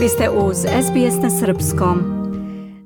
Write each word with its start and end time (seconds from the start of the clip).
Vi 0.00 0.08
ste 0.08 0.30
uz 0.30 0.56
SBS 0.56 1.22
na 1.22 1.30
Srpskom. 1.30 1.98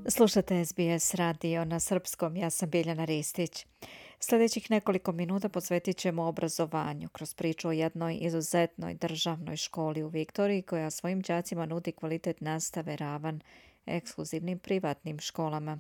Slušate 0.09 0.65
SBS 0.65 1.15
radio 1.15 1.65
na 1.65 1.81
Srpskom, 1.81 2.37
ja 2.37 2.51
sam 2.51 2.71
Biljana 2.71 3.05
Ristić. 3.05 3.67
Sljedećih 4.21 4.71
nekoliko 4.71 5.13
minuta 5.13 5.49
posvetit 5.49 5.97
ćemo 5.97 6.25
obrazovanju 6.25 7.09
kroz 7.09 7.35
priču 7.35 7.69
o 7.69 7.73
jednoj 7.73 8.19
izuzetnoj 8.21 8.95
državnoj 8.95 9.57
školi 9.57 10.03
u 10.03 10.09
Viktoriji 10.09 10.63
koja 10.63 10.91
svojim 10.91 11.21
đacima 11.21 11.67
nudi 11.67 11.93
kvalitet 11.93 12.41
nastave 12.41 12.97
ravan 12.97 13.41
ekskluzivnim 13.87 14.59
privatnim 14.59 15.19
školama. 15.19 15.79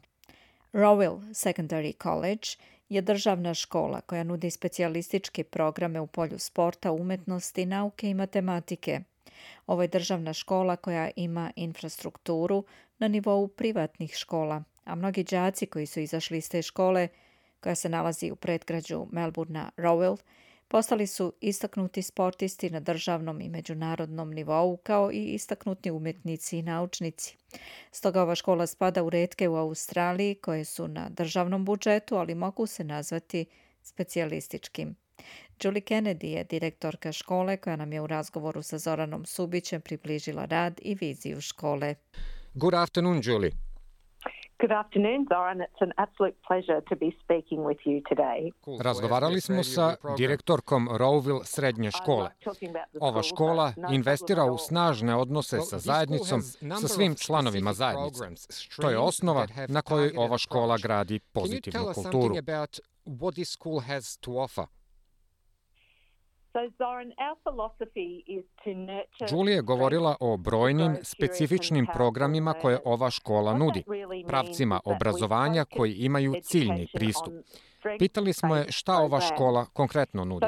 Rowell 0.73 1.21
Secondary 1.31 2.03
College 2.03 2.49
je 2.89 3.03
državna 3.03 3.55
škola 3.55 4.01
koja 4.01 4.25
nudi 4.25 4.51
specijalističke 4.51 5.45
programe 5.45 6.01
u 6.01 6.07
polju 6.07 6.39
sporta, 6.39 6.93
umetnosti, 6.93 7.67
nauke 7.67 8.11
i 8.11 8.15
matematike. 8.15 9.01
Ovo 9.67 9.83
je 9.83 9.89
državna 9.89 10.33
škola 10.33 10.77
koja 10.77 11.11
ima 11.17 11.53
infrastrukturu 11.57 12.65
na 12.99 13.09
nivou 13.09 13.49
privatnih 13.49 14.15
škola, 14.15 14.63
a 14.85 14.95
mnogi 14.95 15.25
đaci 15.25 15.67
koji 15.67 15.87
su 15.87 16.01
izašli 16.01 16.39
iz 16.39 16.49
te 16.49 16.63
škole, 16.63 17.09
koja 17.61 17.75
se 17.75 17.89
nalazi 17.89 18.31
u 18.31 18.37
predgrađu 18.37 19.07
Melbourna 19.13 19.71
Rowell, 19.77 20.17
postali 20.69 21.07
su 21.07 21.33
istaknuti 21.41 22.03
sportisti 22.03 22.71
na 22.71 22.81
državnom 22.81 23.41
i 23.41 23.49
međunarodnom 23.49 24.31
nivou, 24.31 24.77
kao 24.77 25.13
i 25.13 25.25
istaknuti 25.25 25.91
umjetnici 25.91 26.59
i 26.59 26.63
naučnici. 26.63 27.37
Stoga 27.91 28.23
ova 28.23 28.35
škola 28.35 28.67
spada 28.67 29.03
u 29.03 29.11
redke 29.11 29.49
u 29.49 29.57
Australiji 29.57 30.35
koje 30.35 30.65
su 30.65 30.89
na 30.89 31.09
državnom 31.09 31.65
budžetu, 31.65 32.17
ali 32.17 32.35
mogu 32.35 32.67
se 32.67 32.85
nazvati 32.85 33.45
specijalističkim. 33.83 34.97
Julie 35.63 35.83
Kennedy 35.83 36.27
je 36.27 36.45
direktorka 36.45 37.13
škole 37.13 37.57
koja 37.57 37.77
nam 37.77 37.93
je 37.93 38.01
u 38.01 38.07
razgovoru 38.07 38.63
sa 38.63 38.79
Zoranom 38.79 39.25
Subićem 39.25 39.81
približila 39.81 40.45
rad 40.45 40.81
i 40.83 40.95
viziju 40.95 41.41
škole. 41.41 41.95
Good 42.55 42.75
afternoon, 42.75 43.21
Julie. 43.25 43.51
Good 44.59 44.73
afternoon, 44.73 45.27
Zoran. 45.29 45.59
It's 45.59 45.83
an 45.83 45.93
absolute 45.97 46.37
pleasure 46.49 46.81
to 46.91 46.95
be 46.97 47.11
speaking 47.23 47.61
with 47.69 47.81
you 47.85 48.03
today. 48.11 48.51
Razgovarali 48.83 49.41
smo 49.41 49.63
sa 49.63 49.97
direktorkom 50.17 50.89
Rowville 50.89 51.45
srednje 51.45 51.91
škole. 51.91 52.31
Ova 53.01 53.23
škola 53.23 53.73
investira 53.91 54.45
u 54.45 54.59
snažne 54.59 55.17
odnose 55.17 55.61
sa 55.61 55.79
zajednicom, 55.79 56.43
sa 56.81 56.89
svim 56.89 57.15
članovima 57.15 57.73
zajednice. 57.73 58.25
To 58.81 58.91
je 58.91 58.99
osnova 58.99 59.47
na 59.69 59.83
kojoj 59.83 60.13
ova 60.17 60.39
škola 60.39 60.79
gradi 60.83 61.21
pozitivnu 61.33 61.93
kulturu. 61.95 62.35
What 63.07 63.33
this 63.33 63.51
school 63.53 63.81
has 63.81 64.17
to 64.17 64.31
offer? 64.31 64.65
Julie 69.31 69.55
je 69.55 69.63
govorila 69.63 70.17
o 70.21 70.37
brojnim 70.37 70.97
specifičnim 71.03 71.87
programima 71.95 72.53
koje 72.53 72.79
ova 72.85 73.11
škola 73.11 73.55
nudi, 73.55 73.85
pravcima 74.27 74.81
obrazovanja 74.85 75.65
koji 75.65 75.93
imaju 75.93 76.35
ciljni 76.43 76.87
pristup. 76.95 77.35
Pitali 77.99 78.33
smo 78.33 78.57
je 78.57 78.73
šta 78.73 78.97
ova 78.97 79.21
škola 79.21 79.65
konkretno 79.65 80.25
nudi. 80.25 80.47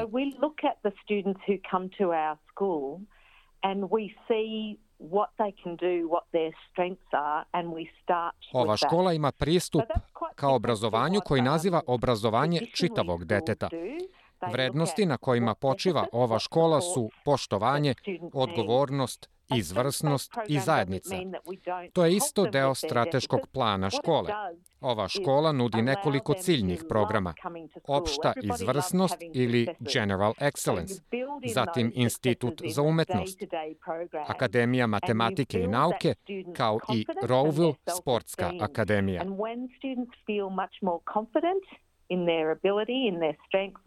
Ova 8.53 8.77
škola 8.77 9.13
ima 9.13 9.31
pristup 9.31 9.81
ka 10.35 10.49
obrazovanju 10.49 11.19
koji 11.25 11.41
naziva 11.41 11.81
obrazovanje 11.87 12.59
čitavog 12.75 13.25
deteta. 13.25 13.69
Vrednosti 14.51 15.05
na 15.05 15.17
kojima 15.17 15.55
počiva 15.55 16.07
ova 16.11 16.39
škola 16.39 16.81
su 16.81 17.09
poštovanje, 17.25 17.93
odgovornost, 18.33 19.29
izvrsnost 19.55 20.31
i 20.47 20.59
zajednica. 20.59 21.15
To 21.93 22.05
je 22.05 22.15
isto 22.15 22.45
deo 22.45 22.75
strateškog 22.75 23.39
plana 23.53 23.89
škole. 23.89 24.33
Ova 24.81 25.07
škola 25.07 25.51
nudi 25.51 25.81
nekoliko 25.81 26.33
ciljnih 26.33 26.83
programa. 26.89 27.33
Opšta 27.87 28.33
izvrsnost 28.43 29.17
ili 29.33 29.67
General 29.79 30.33
Excellence, 30.39 31.01
zatim 31.53 31.91
Institut 31.95 32.61
za 32.69 32.81
umetnost, 32.81 33.39
Akademija 34.27 34.87
matematike 34.87 35.59
i 35.59 35.67
nauke, 35.67 36.13
kao 36.57 36.79
i 36.93 37.05
Rowville 37.23 37.73
Sportska 37.97 38.51
akademija. 38.61 39.23
in 42.09 42.25
their 42.25 42.51
ability, 42.51 43.07
in 43.07 43.19
their 43.19 43.37
strengths, 43.47 43.81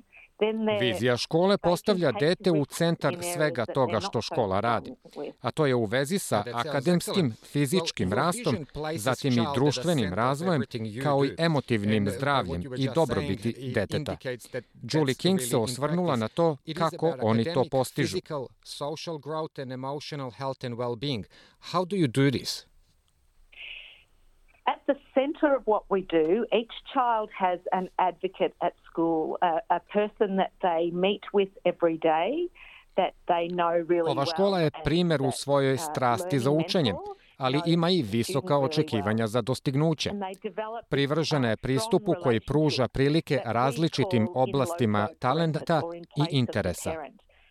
Vizija 0.81 1.17
škole 1.17 1.59
postavlja 1.59 2.13
dete 2.13 2.51
u 2.51 2.65
centar 2.65 3.17
svega 3.35 3.67
toga 3.67 4.01
što 4.01 4.23
škola 4.23 4.61
radi, 4.61 4.93
a 5.41 5.51
to 5.51 5.67
je 5.67 5.75
u 5.75 5.85
vezi 5.85 6.19
sa 6.19 6.45
akademskim, 6.55 7.35
fizičkim 7.43 8.13
rastom, 8.13 8.67
zatim 8.97 9.33
i 9.33 9.47
društvenim 9.55 10.15
razvojem, 10.15 10.63
kao 11.03 11.25
i 11.25 11.35
emotivnim 11.39 12.11
zdravljem 12.11 12.63
i 12.77 12.89
dobrobiti 12.95 13.73
deteta. 13.75 14.17
Julie 14.93 15.15
King 15.15 15.41
se 15.41 15.57
osvrnula 15.57 16.17
na 16.17 16.29
to 16.29 16.57
kako 16.77 17.15
oni 17.23 17.45
to 17.45 17.65
postižu. 17.71 18.19
How 21.73 21.85
do 21.85 21.97
you 21.97 22.07
do 22.07 22.31
this? 22.31 22.70
At 24.73 24.81
the 24.91 24.97
centre 25.15 25.53
of 25.59 25.63
what 25.73 25.85
we 25.95 26.01
do, 26.21 26.29
each 26.61 26.75
child 26.95 27.29
has 27.45 27.61
an 27.79 27.87
advocate 27.99 28.55
at 28.67 28.75
school, 28.89 29.39
a, 29.43 29.53
a 29.79 29.81
person 29.97 30.29
that 30.41 30.53
they 30.67 30.83
meet 31.07 31.25
with 31.33 31.53
every 31.65 31.99
day. 31.99 32.49
Ova 34.07 34.27
škola 34.27 34.61
je 34.61 34.71
primer 34.85 35.23
u 35.23 35.31
svojoj 35.31 35.75
uh, 35.75 35.81
strasti 35.81 36.39
za 36.39 36.51
učenjem, 36.51 36.97
ali 37.37 37.61
ima 37.67 37.91
i 37.91 38.03
visoka 38.03 38.59
očekivanja 38.59 39.27
za 39.27 39.43
dostignuće. 39.43 40.11
Privržena 40.89 41.51
je 41.51 41.57
pristupu 41.57 42.15
koji 42.23 42.41
pruža 42.41 42.89
prilike 42.89 43.41
različitim 43.45 44.29
oblastima 44.35 45.09
talenta 45.19 45.83
i 46.17 46.37
interesa. 46.37 46.93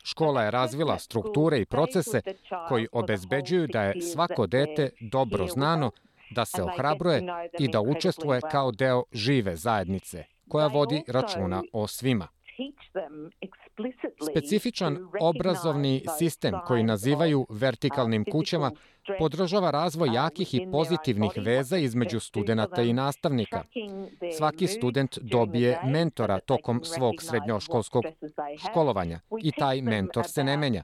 Škola 0.03 0.43
je 0.43 0.51
razvila 0.51 0.99
strukture 0.99 1.59
i 1.59 1.65
procese 1.65 2.21
koji 2.67 2.87
obezbeđuju 2.91 3.67
da 3.67 3.83
je 3.83 4.01
svako 4.01 4.47
dete 4.47 4.89
dobro 5.11 5.47
znano 5.47 5.91
da 6.31 6.45
se 6.45 6.63
ohrabruje 6.63 7.23
i 7.59 7.67
da 7.67 7.81
učestvuje 7.81 8.41
kao 8.51 8.71
deo 8.71 9.03
žive 9.11 9.55
zajednice 9.55 10.23
koja 10.49 10.67
vodi 10.67 11.03
računa 11.07 11.63
o 11.73 11.87
svima. 11.87 12.27
Specifičan 14.31 15.07
obrazovni 15.21 16.05
sistem 16.17 16.53
koji 16.67 16.83
nazivaju 16.83 17.47
vertikalnim 17.49 18.25
kućama 18.31 18.71
podržava 19.19 19.71
razvoj 19.71 20.09
jakih 20.13 20.53
i 20.53 20.67
pozitivnih 20.71 21.31
veza 21.37 21.77
između 21.77 22.19
studenta 22.19 22.81
i 22.81 22.93
nastavnika. 22.93 23.63
Svaki 24.37 24.67
student 24.67 25.17
dobije 25.21 25.79
mentora 25.85 26.39
tokom 26.39 26.83
svog 26.83 27.13
srednjoškolskog 27.19 28.03
školovanja 28.69 29.19
i 29.43 29.51
taj 29.51 29.81
mentor 29.81 30.27
se 30.27 30.43
ne 30.43 30.57
menja. 30.57 30.83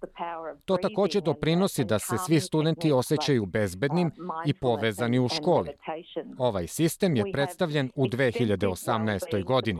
To 0.66 0.78
takođe 0.78 1.22
doprinosi 1.22 1.84
da 1.84 2.00
se 2.00 2.18
svi 2.25 2.40
studenti 2.40 2.91
osjećaju 2.91 3.46
bezbednim 3.46 4.12
i 4.46 4.53
povezani 4.53 5.19
u 5.19 5.30
školi. 5.30 5.69
Ovaj 6.38 6.68
sistem 6.68 7.16
je 7.16 7.31
predstavljen 7.31 7.92
u 7.96 8.06
2018. 8.06 9.44
godini. 9.44 9.80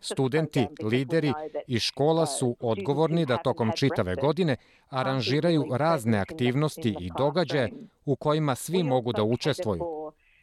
Studenti, 0.00 0.66
lideri 0.82 1.32
i 1.66 1.78
škola 1.78 2.26
su 2.26 2.56
odgovorni 2.60 3.26
da 3.26 3.36
tokom 3.36 3.72
čitave 3.76 4.14
godine 4.14 4.56
aranžiraju 4.90 5.64
razne 5.70 6.18
aktivnosti 6.18 6.96
i 7.00 7.10
događaje 7.18 7.37
u 8.04 8.16
kojima 8.16 8.54
svi 8.54 8.82
mogu 8.82 9.12
da 9.12 9.22
učestvuju. 9.22 9.82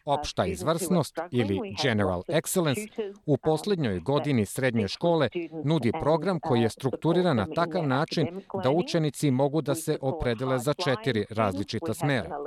Opšta 0.05 0.45
izvrsnost 0.45 1.19
ili 1.31 1.59
General 1.83 2.23
Excellence 2.27 3.11
u 3.25 3.37
poslednjoj 3.37 3.99
godini 3.99 4.45
srednje 4.45 4.87
škole 4.87 5.29
nudi 5.63 5.91
program 6.01 6.39
koji 6.39 6.61
je 6.61 6.69
strukturiran 6.69 7.37
na 7.37 7.47
takav 7.55 7.87
način 7.87 8.41
da 8.63 8.71
učenici 8.71 9.31
mogu 9.31 9.61
da 9.61 9.75
se 9.75 9.97
opredele 10.01 10.59
za 10.59 10.73
četiri 10.73 11.25
različita 11.29 11.93
smera. 11.93 12.37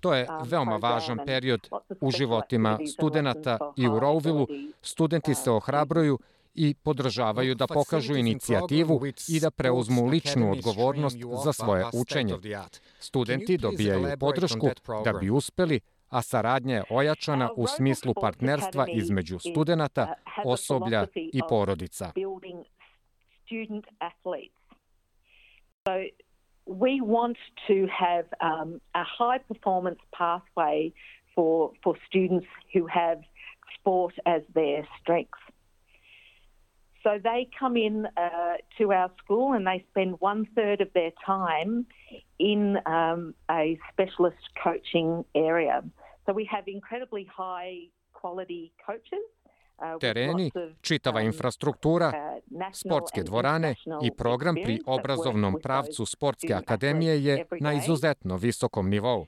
To 0.00 0.14
je 0.14 0.26
veoma 0.44 0.76
važan 0.76 1.18
period 1.26 1.68
u 2.00 2.10
životima 2.10 2.78
studenta 2.94 3.58
i 3.76 3.88
u 3.88 3.92
Rowvillu. 3.92 4.72
Studenti 4.82 5.34
se 5.34 5.50
ohrabruju 5.50 6.18
i 6.54 6.74
podržavaju 6.74 7.54
da 7.54 7.66
pokažu 7.66 8.16
inicijativu 8.16 9.00
i 9.28 9.40
da 9.40 9.50
preuzmu 9.50 10.06
ličnu 10.06 10.52
odgovornost 10.52 11.16
za 11.44 11.52
svoje 11.52 11.84
učenje. 11.94 12.34
Studenti 12.98 13.58
dobijaju 13.58 14.08
podršku 14.20 14.68
da 15.04 15.12
bi 15.12 15.30
uspeli, 15.30 15.80
a 16.08 16.22
saradnja 16.22 16.76
je 16.76 16.84
ojačana 16.90 17.50
u 17.56 17.66
smislu 17.66 18.14
partnerstva 18.20 18.86
između 18.88 19.38
studenta, 19.38 20.14
osoblja 20.44 21.06
i 21.14 21.40
porodica. 21.48 22.12
we 26.66 27.00
want 27.00 27.36
to 27.66 27.86
have 27.90 28.26
um, 28.40 28.80
a 28.94 29.04
high 29.18 29.38
performance 29.48 29.98
pathway 30.14 30.92
for, 31.34 31.72
for 31.82 31.96
students 32.06 32.46
who 32.72 32.86
have 32.86 33.18
sport 33.78 34.14
as 34.26 34.42
their 34.54 34.86
strength. 35.00 35.38
So 37.02 37.18
they 37.22 37.48
come 37.58 37.76
in 37.76 38.06
uh, 38.16 38.56
to 38.78 38.92
our 38.92 39.10
school 39.22 39.54
and 39.54 39.66
they 39.66 39.84
spend 39.90 40.20
one 40.20 40.46
third 40.54 40.80
of 40.80 40.92
their 40.92 41.12
time 41.24 41.86
in 42.38 42.76
um, 42.86 43.34
a 43.50 43.78
specialist 43.92 44.36
coaching 44.62 45.24
area. 45.34 45.82
So 46.26 46.32
we 46.32 46.44
have 46.50 46.68
incredibly 46.68 47.24
high 47.24 47.88
quality 48.12 48.72
coaches 48.86 49.24
tereni, 50.00 50.50
čitava 50.80 51.20
infrastruktura, 51.20 52.12
sportske 52.72 53.22
dvorane 53.22 53.74
i 54.02 54.10
program 54.10 54.54
pri 54.64 54.80
obrazovnom 54.86 55.56
pravcu 55.62 56.06
Sportske 56.06 56.54
akademije 56.54 57.24
je 57.24 57.46
na 57.60 57.72
izuzetno 57.72 58.36
visokom 58.36 58.88
nivou. 58.88 59.26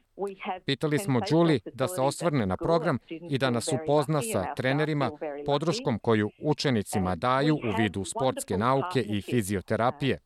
Pitali 0.65 0.99
smo 0.99 1.21
Julie 1.31 1.61
da 1.75 1.89
se 1.89 2.01
osvrne 2.01 2.47
na 2.47 2.57
program 2.57 2.99
i 3.31 3.39
da 3.39 3.51
nas 3.51 3.69
upozna 3.73 4.23
sa 4.23 4.55
trenerima, 4.55 5.11
podrškom 5.47 5.99
koju 5.99 6.31
učenicima 6.43 7.17
daju 7.17 7.55
u 7.55 7.83
vidu 7.83 8.05
sportske 8.05 8.59
nauke 8.59 9.01
i 9.01 9.23
fizioterapije. 9.23 10.19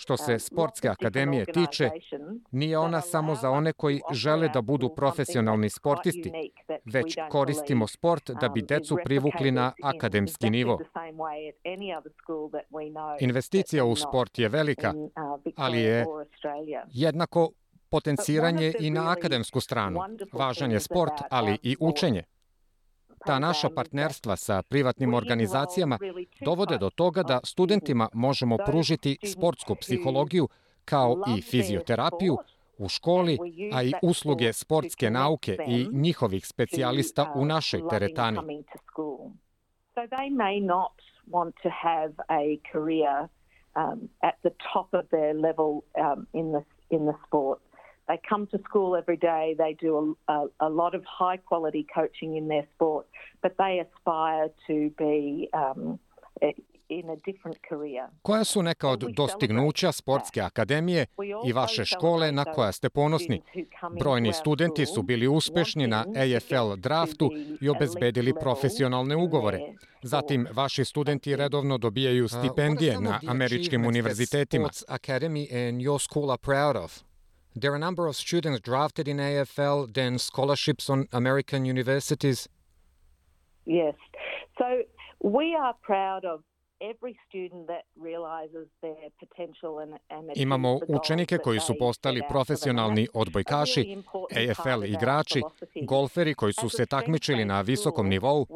Što 0.00 0.16
se 0.16 0.32
um, 0.32 0.38
Sportske 0.38 0.88
akademije 0.88 1.44
tiče, 1.44 1.90
nije 2.50 2.78
ona 2.78 3.00
samo 3.00 3.34
za 3.34 3.50
one 3.50 3.72
koji 3.72 4.00
žele 4.12 4.48
da 4.48 4.60
budu 4.60 4.88
profesionalni 4.96 5.70
sportisti, 5.70 6.32
već 6.84 7.16
koristimo 7.30 7.86
sport 7.86 8.30
da 8.40 8.48
bi 8.48 8.60
um, 8.60 8.66
decu 8.66 8.98
privukli 9.04 9.50
na 9.50 9.72
akademski 9.82 10.50
nivo. 10.50 10.78
Investicija 13.20 13.84
u 13.84 13.96
sport 13.96 14.38
je 14.38 14.48
velika, 14.48 14.94
uh, 14.96 15.52
ali 15.56 15.80
je 15.80 16.04
jednako 16.88 17.50
potenciranje 17.88 18.74
i 18.80 18.90
na 18.90 19.10
akademsku 19.10 19.60
stranu. 19.60 20.00
Važan 20.32 20.72
je 20.72 20.80
sport, 20.80 21.14
ali 21.30 21.58
i 21.62 21.76
učenje. 21.80 22.22
Ta 23.26 23.38
naša 23.38 23.70
partnerstva 23.70 24.36
sa 24.36 24.62
privatnim 24.62 25.14
organizacijama 25.14 25.98
dovode 26.44 26.78
do 26.78 26.90
toga 26.90 27.22
da 27.22 27.40
studentima 27.44 28.08
možemo 28.12 28.56
pružiti 28.66 29.18
sportsku 29.26 29.74
psihologiju 29.74 30.48
kao 30.84 31.16
i 31.36 31.42
fizioterapiju 31.42 32.36
u 32.78 32.88
školi, 32.88 33.38
a 33.72 33.82
i 33.82 33.92
usluge 34.02 34.52
sportske 34.52 35.10
nauke 35.10 35.58
i 35.66 35.88
njihovih 35.92 36.46
specijalista 36.46 37.32
u 37.34 37.44
našoj 37.44 37.82
teretani. 37.90 38.38
So 39.94 40.02
they 40.06 40.30
may 40.30 40.66
not 40.66 40.92
want 41.30 41.52
to 41.62 41.70
have 41.70 42.12
a 42.28 42.58
career 42.72 43.28
um, 43.76 44.08
at 44.22 44.34
the 44.42 44.50
top 44.72 44.94
of 44.94 45.04
their 45.10 45.34
level 45.34 45.70
um, 45.94 46.26
in 46.32 46.52
the 46.52 46.62
in 46.90 47.06
the 47.06 47.16
sport. 47.26 47.67
They 48.08 48.18
come 48.28 48.46
to 48.46 48.58
school 48.68 48.96
every 48.96 49.18
day. 49.18 49.54
They 49.58 49.74
do 49.86 50.16
a, 50.28 50.32
a, 50.32 50.38
a, 50.60 50.68
lot 50.68 50.94
of 50.94 51.02
high 51.04 51.38
quality 51.48 51.86
coaching 51.94 52.36
in 52.36 52.48
their 52.48 52.66
sport, 52.74 53.06
but 53.42 53.52
they 53.58 53.80
aspire 53.84 54.48
to 54.66 54.90
be 54.96 55.48
um, 55.52 55.98
in 56.88 57.10
a 57.10 57.16
different 57.16 57.58
career. 57.68 58.08
Koja 58.22 58.44
su 58.44 58.62
neka 58.62 58.88
od 58.88 59.04
dostignuća 59.16 59.92
Sportske 59.92 60.40
akademije 60.40 61.06
i 61.46 61.52
vaše 61.52 61.84
škole 61.84 62.32
na 62.32 62.44
koja 62.44 62.72
ste 62.72 62.88
ponosni? 62.88 63.42
Brojni 64.00 64.32
studenti 64.32 64.86
su 64.86 65.02
bili 65.02 65.28
uspešni 65.28 65.86
na 65.86 66.00
AFL 66.00 66.76
draftu 66.76 67.30
i 67.60 67.68
obezbedili 67.68 68.34
profesionalne 68.40 69.16
ugovore. 69.16 69.60
Zatim, 70.02 70.46
vaši 70.52 70.84
studenti 70.84 71.36
redovno 71.36 71.78
dobijaju 71.78 72.28
stipendije 72.28 73.00
na 73.00 73.20
američkim 73.28 73.86
univerzitetima. 73.86 74.68
Academy 74.88 75.68
and 75.68 75.80
your 75.80 75.98
school 75.98 76.30
are 76.30 76.38
proud 76.42 76.76
of? 76.76 77.07
There 77.60 77.72
are 77.72 77.76
a 77.76 77.78
number 77.78 78.06
of 78.06 78.16
students 78.16 78.60
drafted 78.60 79.08
in 79.08 79.16
AFL, 79.16 79.92
then 79.92 80.18
scholarships 80.18 80.88
on 80.88 81.08
American 81.12 81.64
universities. 81.64 82.48
Yes. 83.64 83.94
So 84.58 84.82
we 85.20 85.56
are 85.56 85.74
proud 85.82 86.24
of 86.24 86.42
Imamo 90.36 90.80
učenike 90.88 91.38
koji 91.38 91.60
su 91.60 91.74
postali 91.78 92.22
profesionalni 92.28 93.08
odbojkaši, 93.14 93.96
AFL 94.30 94.84
igrači, 94.84 95.42
golferi 95.86 96.34
koji 96.34 96.52
su 96.52 96.68
se 96.68 96.86
takmičili 96.86 97.44
na 97.44 97.60
visokom 97.60 98.08
nivou, 98.08 98.46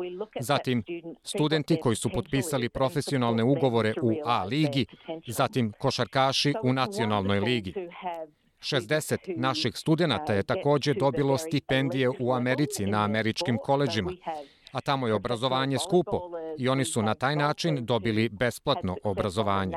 zatim 0.40 0.84
studenti 1.22 1.80
koji 1.80 1.96
su 1.96 2.10
potpisali 2.14 2.68
profesionalne 2.68 3.42
ugovore 3.42 3.94
u 4.02 4.12
A 4.24 4.44
ligi, 4.44 4.86
zatim 5.26 5.72
košarkaši 5.72 6.54
u 6.62 6.72
nacionalnoj 6.72 7.40
ligi. 7.40 7.74
60 8.62 9.36
naših 9.36 9.76
studenta 9.76 10.32
je 10.32 10.42
takođe 10.42 10.94
dobilo 10.94 11.38
stipendije 11.38 12.08
u 12.20 12.32
Americi 12.32 12.86
na 12.86 13.04
američkim 13.04 13.58
koleđima, 13.58 14.10
a 14.72 14.80
tamo 14.80 15.06
je 15.06 15.14
obrazovanje 15.14 15.78
skupo 15.78 16.20
i 16.58 16.68
oni 16.68 16.84
su 16.84 17.02
na 17.02 17.14
taj 17.14 17.36
način 17.36 17.86
dobili 17.86 18.28
besplatno 18.28 18.96
obrazovanje. 19.04 19.76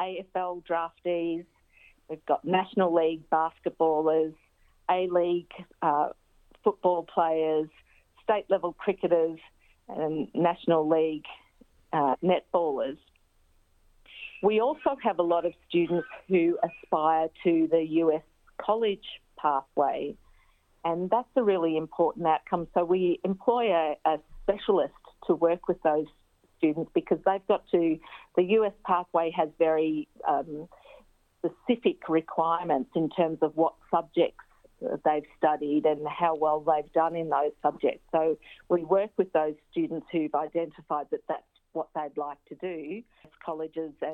AFL 0.00 0.60
draftees, 0.68 1.46
we've 2.08 2.26
got 2.26 2.42
National 2.42 2.90
League 2.94 3.22
basketballers, 3.30 4.34
A-League 4.88 5.54
uh, 5.82 6.08
football 6.64 7.06
players, 7.14 7.68
state 8.22 8.46
level 8.48 8.72
cricketers, 8.84 9.38
and 9.88 10.28
National 10.34 10.88
League 10.88 11.28
uh, 11.92 12.14
netballers. 12.22 12.98
We 14.42 14.60
also 14.60 14.96
have 15.02 15.18
a 15.18 15.22
lot 15.22 15.44
of 15.44 15.52
students 15.68 16.08
who 16.28 16.58
aspire 16.62 17.28
to 17.44 17.68
the 17.70 17.84
US 18.04 18.22
college 18.58 19.04
pathway, 19.38 20.16
and 20.84 21.10
that's 21.10 21.28
a 21.36 21.42
really 21.42 21.76
important 21.76 22.26
outcome. 22.26 22.66
So 22.74 22.84
we 22.84 23.20
employ 23.24 23.72
a, 23.72 23.96
a 24.06 24.18
specialist 24.42 24.94
to 25.26 25.34
work 25.34 25.68
with 25.68 25.82
those 25.82 26.06
students 26.58 26.90
because 26.94 27.18
they've 27.26 27.46
got 27.48 27.64
to, 27.70 27.98
the 28.36 28.42
US 28.42 28.72
pathway 28.86 29.30
has 29.36 29.48
very 29.58 30.08
um, 30.26 30.68
specific 31.38 32.08
requirements 32.08 32.90
in 32.94 33.08
terms 33.10 33.38
of 33.42 33.56
what 33.56 33.74
subjects 33.90 34.44
they've 35.04 35.26
studied 35.36 35.84
and 35.84 36.06
how 36.08 36.34
well 36.34 36.60
they've 36.60 36.92
done 36.92 37.14
in 37.14 37.28
those 37.28 37.52
subjects. 37.62 38.02
So 38.12 38.38
we 38.68 38.84
work 38.84 39.10
with 39.16 39.32
those 39.32 39.54
students 39.70 40.06
who've 40.10 40.34
identified 40.34 41.06
that 41.10 41.20
that's 41.28 41.42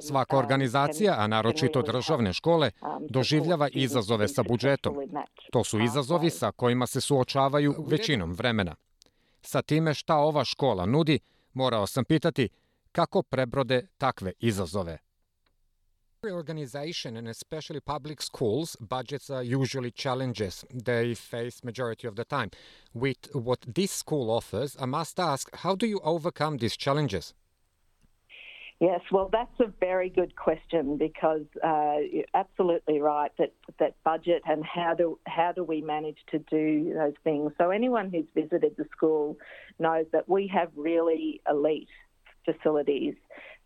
Svaka 0.00 0.38
organizacija, 0.38 1.14
a 1.18 1.26
naročito 1.26 1.82
državne 1.82 2.32
škole, 2.32 2.70
doživljava 3.10 3.68
izazove 3.72 4.28
sa 4.28 4.42
budžetom. 4.42 4.96
To 5.52 5.64
su 5.64 5.80
izazovi 5.80 6.30
sa 6.30 6.52
kojima 6.52 6.86
se 6.86 7.00
suočavaju 7.00 7.74
većinom 7.86 8.32
vremena. 8.32 8.74
Sa 9.42 9.62
time 9.62 9.94
šta 9.94 10.16
ova 10.16 10.44
škola 10.44 10.86
nudi, 10.86 11.18
morao 11.52 11.86
sam 11.86 12.04
pitati 12.04 12.48
kako 12.92 13.22
prebrode 13.22 13.86
takve 13.98 14.32
izazove. 14.38 14.98
Every 16.22 16.32
organization 16.32 17.16
and 17.16 17.28
especially 17.28 17.80
public 17.80 18.22
schools, 18.22 18.76
budgets 18.80 19.30
are 19.30 19.44
usually 19.44 19.90
challenges 19.90 20.64
they 20.84 21.14
face 21.14 21.62
majority 21.62 22.08
of 22.08 22.14
the 22.14 22.24
time. 22.24 22.50
With 22.94 23.28
what 23.34 23.74
this 23.74 23.92
school 23.98 24.30
offers, 24.30 24.76
I 24.76 24.86
must 24.86 25.20
ask, 25.20 25.56
how 25.56 25.76
do 25.76 25.86
you 25.86 26.00
overcome 26.02 26.58
these 26.58 26.76
challenges? 26.76 27.34
Yes, 28.78 29.00
well, 29.10 29.30
that's 29.32 29.58
a 29.60 29.72
very 29.80 30.10
good 30.10 30.36
question 30.36 30.98
because 30.98 31.46
uh, 31.64 31.96
you're 32.12 32.24
absolutely 32.34 33.00
right 33.00 33.32
that 33.38 33.52
that 33.78 33.94
budget 34.04 34.42
and 34.44 34.62
how 34.66 34.92
do 34.92 35.18
how 35.26 35.52
do 35.52 35.64
we 35.64 35.80
manage 35.80 36.18
to 36.32 36.38
do 36.40 36.92
those 36.92 37.16
things. 37.24 37.52
So 37.56 37.70
anyone 37.70 38.10
who's 38.10 38.28
visited 38.34 38.76
the 38.76 38.84
school 38.94 39.38
knows 39.78 40.04
that 40.12 40.28
we 40.28 40.46
have 40.48 40.68
really 40.76 41.40
elite 41.48 41.88
facilities. 42.44 43.14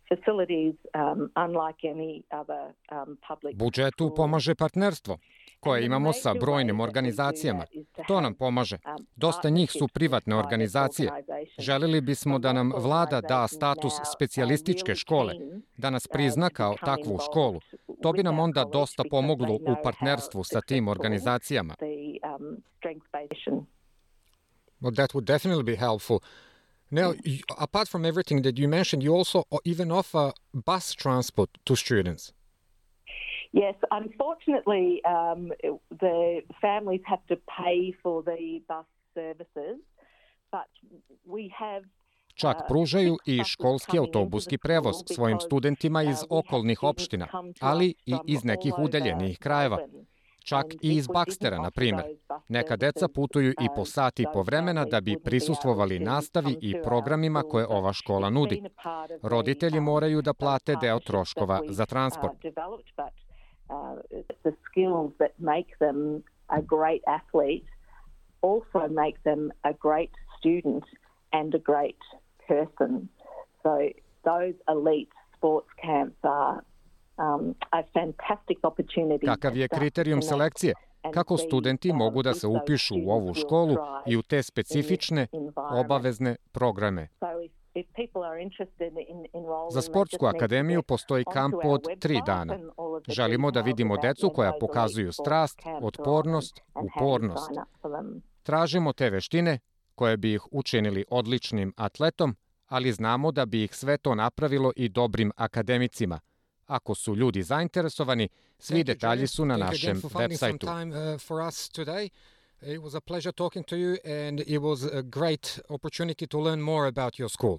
Facilities 0.07 0.75
um, 0.93 1.29
unlike 1.35 1.83
any 1.83 2.23
other 2.31 2.71
um, 2.89 3.17
public. 3.19 3.55
Budžetu 3.59 4.15
pomaže 4.15 4.55
partnerstvo. 4.55 5.19
Koje 5.61 5.85
imamo 5.85 6.13
sa 6.13 6.33
brojnim 6.33 6.79
organizacijama. 6.79 7.65
To 8.07 8.21
nam 8.21 8.33
pomaže. 8.33 8.77
Dosta 9.15 9.49
njih 9.49 9.71
su 9.71 9.87
privatne 9.87 10.35
organizacije. 10.35 11.11
Želili 11.59 12.01
bismo 12.01 12.39
da 12.39 12.53
nam 12.53 12.71
vlada 12.75 13.21
da 13.21 13.47
status 13.47 13.93
specijalističke 14.15 14.95
škole, 14.95 15.33
da 15.77 15.89
nas 15.89 16.07
prizna 16.07 16.49
kao 16.49 16.75
takvu 16.85 17.19
školu. 17.29 17.59
To 18.01 18.11
bi 18.11 18.23
nam 18.23 18.39
onda 18.39 18.65
dosta 18.65 19.03
pomoglo 19.09 19.55
u 19.55 19.75
partnerstvu 19.83 20.43
sa 20.43 20.61
tim 20.61 20.87
organizacijama. 20.87 21.75
Well, 24.81 24.95
that 24.95 25.13
would 25.13 25.25
definitely 25.25 25.63
be 25.63 25.75
helpful. 25.75 26.19
Now, 26.89 27.13
apart 27.57 27.89
from 27.89 28.05
everything 28.05 28.43
that 28.43 28.57
you 28.57 28.67
mentioned, 28.67 29.03
you 29.03 29.17
also 29.17 29.43
even 29.63 29.91
offer 29.91 30.31
bus 30.53 30.95
transport 30.95 31.49
to 31.63 31.75
students. 31.75 32.33
Yes, 33.53 33.75
unfortunately, 33.91 35.01
um, 35.03 35.51
the 35.99 36.41
families 36.61 37.01
have 37.05 37.25
to 37.27 37.35
pay 37.35 37.93
for 38.01 38.23
the 38.23 38.61
bus 38.67 38.85
services, 39.13 39.77
but 40.51 40.69
we 41.27 41.49
have 41.59 41.83
Čak 42.35 42.57
uh, 42.57 42.63
pružaju 42.67 43.17
i 43.25 43.43
školski 43.43 43.99
autobuski 43.99 44.57
prevoz 44.57 44.95
svojim 45.05 45.39
studentima 45.39 46.03
iz 46.03 46.23
uh, 46.23 46.39
okolnih 46.39 46.83
opština, 46.83 47.27
ali 47.61 47.93
i 48.05 48.15
iz 48.27 48.43
nekih 48.43 48.73
udaljenih 48.79 49.39
krajeva. 49.39 49.77
čak 50.43 50.65
i 50.81 50.95
iz 50.95 51.07
Bakstera, 51.07 51.57
na 51.57 51.71
primjer. 51.71 52.05
Neka 52.47 52.75
deca 52.75 53.07
putuju 53.07 53.51
i 53.51 53.67
po 53.75 53.85
sat 53.85 54.19
i 54.19 54.25
po 54.33 54.41
vremena 54.41 54.85
da 54.85 55.01
bi 55.01 55.19
prisustvovali 55.23 55.99
nastavi 55.99 56.57
i 56.61 56.75
programima 56.83 57.41
koje 57.41 57.67
ova 57.69 57.93
škola 57.93 58.29
nudi. 58.29 58.63
Roditelji 59.21 59.79
moraju 59.79 60.21
da 60.21 60.33
plate 60.33 60.75
deo 60.81 60.99
troškova 60.99 61.61
za 61.67 61.85
transport. 61.85 62.33
Also 68.41 68.87
make 68.87 69.17
them 69.23 69.51
a 69.63 69.73
great 69.73 70.11
student 70.37 70.83
and 71.31 71.55
a 71.55 71.59
great 71.59 72.01
person. 72.47 73.09
So 73.63 73.89
those 74.23 74.55
elite 74.67 75.13
sports 75.35 75.69
camps 75.83 76.17
are 76.23 76.63
um, 77.17 77.55
a 77.71 77.83
fantastic 77.93 78.57
opportunity. 78.63 79.25
Kakav 79.25 79.57
je 79.57 79.67
kriterijum 79.67 80.21
selekcije? 80.21 80.73
Kako 81.13 81.37
studenti 81.37 81.93
mogu 81.93 82.21
da 82.21 82.33
se 82.33 82.47
upišu 82.47 82.95
u 83.05 83.11
ovu 83.11 83.33
školu 83.33 83.75
i 84.05 84.17
u 84.17 84.21
te 84.21 84.43
specifične 84.43 85.27
obavezne 85.55 86.35
programe? 86.51 87.07
Za 89.71 89.81
Sportsku 89.81 90.25
akademiju 90.25 90.83
postoji 90.83 91.23
kamp 91.33 91.55
od 91.63 91.99
tri 91.99 92.21
dana. 92.25 92.57
Želimo 93.07 93.51
da 93.51 93.61
vidimo 93.61 93.97
decu 93.97 94.29
koja 94.29 94.53
pokazuju 94.59 95.11
strast, 95.11 95.59
otpornost, 95.81 96.59
upornost. 96.75 97.51
Tražimo 98.43 98.93
te 98.93 99.09
veštine 99.09 99.59
koje 99.95 100.17
bi 100.17 100.33
ih 100.33 100.41
učinili 100.51 101.05
odličnim 101.09 101.73
atletom, 101.77 102.35
ali 102.67 102.91
znamo 102.91 103.31
da 103.31 103.45
bi 103.45 103.63
ih 103.63 103.75
sve 103.75 103.97
to 103.97 104.15
napravilo 104.15 104.71
i 104.75 104.89
dobrim 104.89 105.31
akademicima. 105.35 106.19
Ako 106.67 106.95
su 106.95 107.15
ljudi 107.15 107.43
zainteresovani, 107.43 108.29
svi 108.59 108.83
detalji 108.83 109.27
su 109.27 109.45
na 109.45 109.57
našem 109.57 110.01
web 110.19 110.31
sajtu. 110.37 110.67
It 112.63 112.79
was 112.79 112.95
a 112.95 113.01
pleasure 113.01 113.31
talking 113.31 113.65
to 113.65 113.75
you 113.75 113.97
and 114.27 114.39
it 114.39 114.61
was 114.61 114.97
a 114.97 115.01
great 115.01 115.59
opportunity 115.69 116.27
to 116.27 116.39
learn 116.39 116.61
more 116.61 116.87
about 116.87 117.19
your 117.19 117.29
school. 117.29 117.57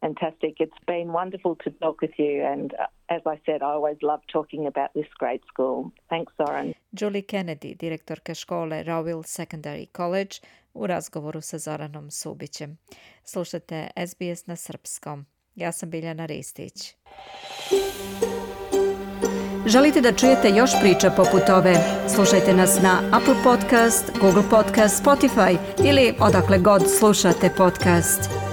Fantastic. 0.00 0.60
It's 0.60 0.84
been 0.86 1.12
wonderful 1.12 1.56
to 1.64 1.70
talk 1.70 2.00
with 2.02 2.18
you. 2.18 2.44
And 2.52 2.72
uh, 2.74 2.86
as 3.08 3.22
I 3.26 3.40
said, 3.46 3.62
I 3.62 3.72
always 3.76 3.98
love 4.02 4.20
talking 4.32 4.66
about 4.66 4.90
this 4.94 5.10
great 5.18 5.42
school. 5.52 5.90
Thanks, 6.08 6.32
Soren. 6.36 6.74
Julie 6.92 7.22
Kennedy, 7.22 7.74
direktorka 7.74 8.34
škole 8.34 8.82
Rowell 8.82 9.22
Secondary 9.22 9.86
College, 9.96 10.40
u 10.74 10.86
razgovoru 10.86 11.40
sa 11.40 11.58
Zoranom 11.58 12.10
Subićem. 12.10 12.78
Slušate 13.24 13.88
SBS 14.06 14.46
na 14.46 14.56
srpskom. 14.56 15.26
Ja 15.54 15.72
sam 15.72 15.90
Biljana 15.90 16.26
Ristić. 16.26 16.94
Želite 19.66 20.00
da 20.00 20.12
čujete 20.12 20.48
još 20.48 20.70
priča 20.80 21.10
poput 21.10 21.48
ove? 21.48 21.74
Slušajte 22.14 22.54
nas 22.54 22.82
na 22.82 23.02
Apple 23.12 23.34
Podcast, 23.44 24.18
Google 24.20 24.42
Podcast, 24.50 25.04
Spotify 25.04 25.56
ili 25.84 26.14
odakle 26.20 26.58
god 26.58 26.82
slušate 26.98 27.50
podcast. 27.56 28.45